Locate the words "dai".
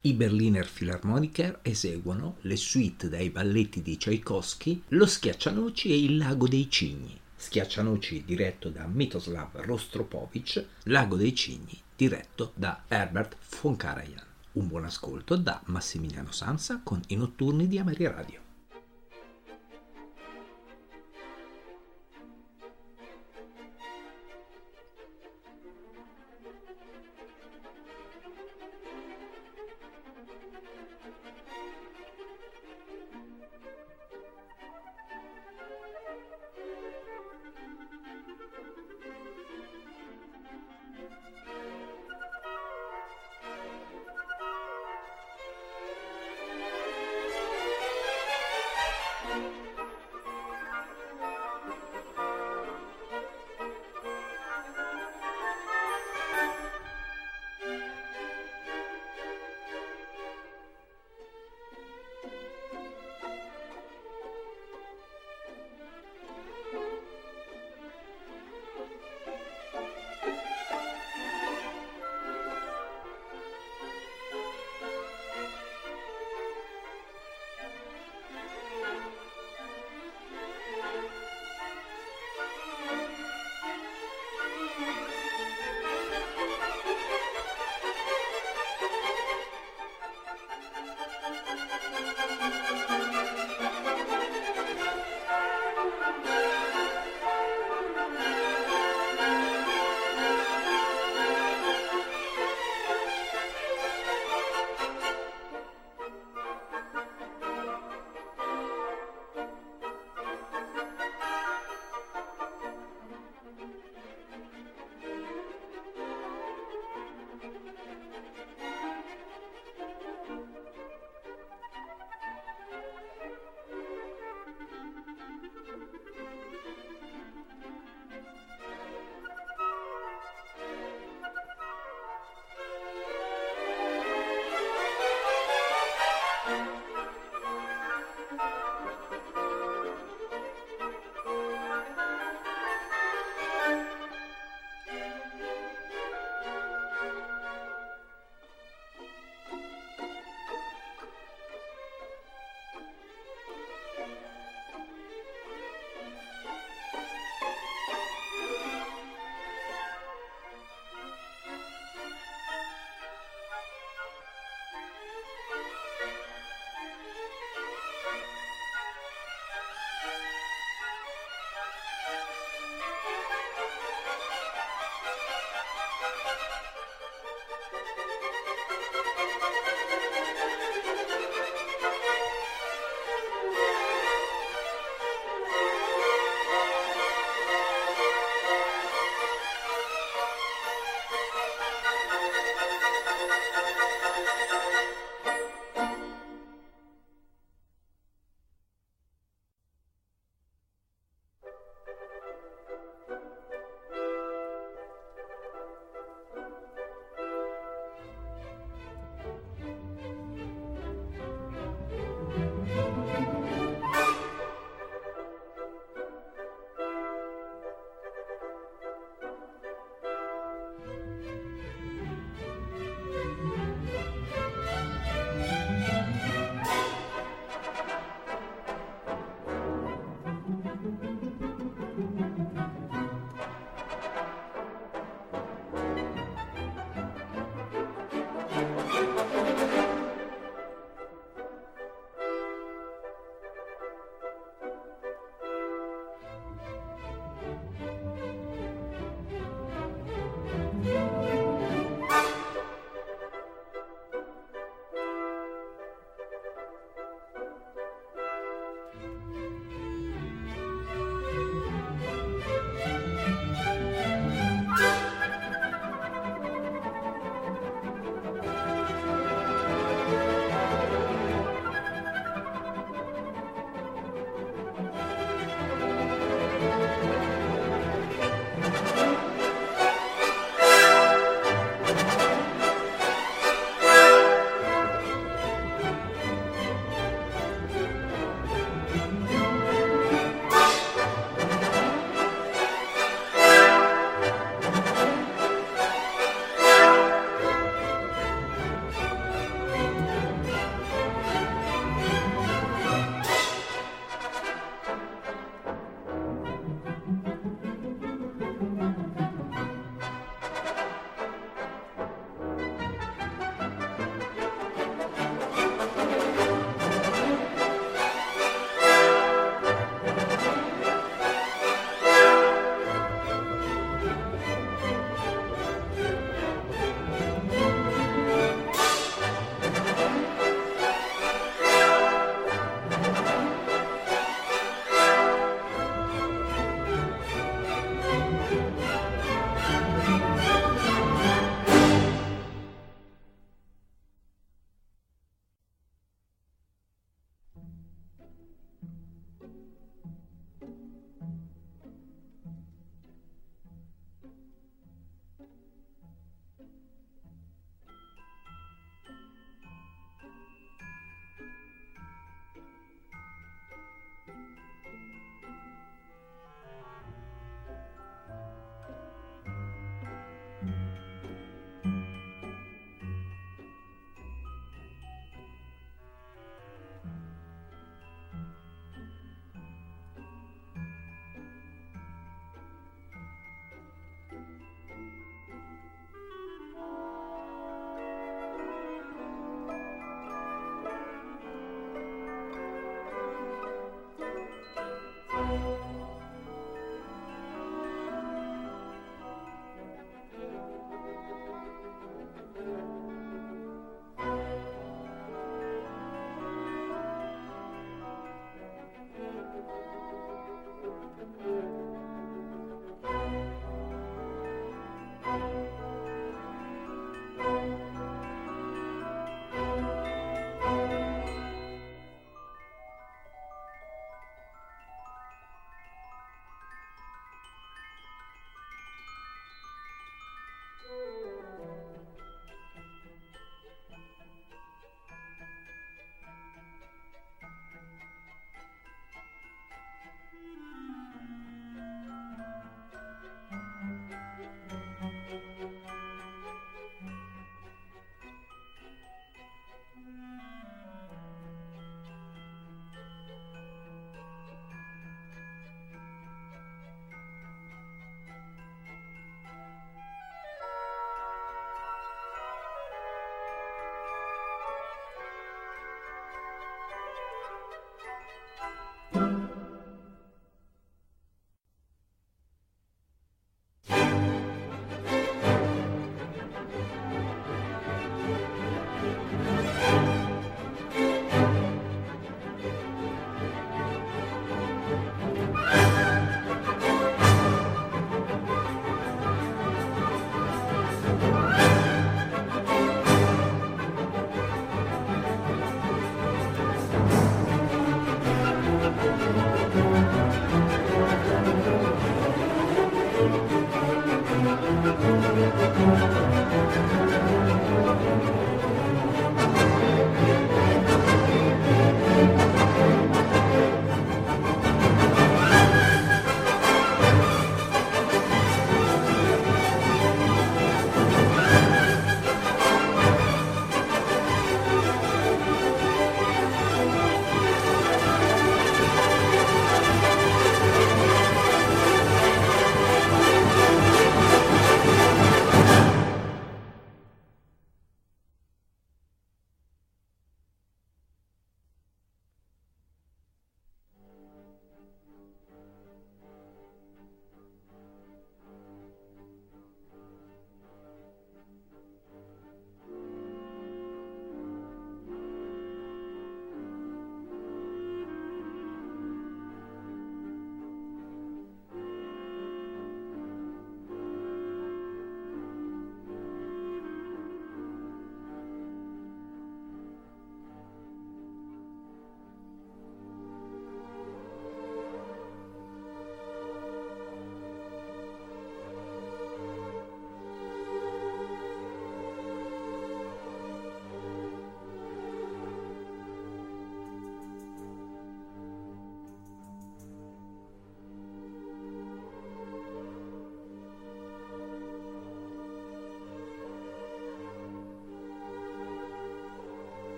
3.08-3.30